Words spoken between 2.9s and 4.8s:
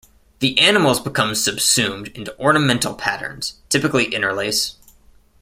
patterns, typically interlace.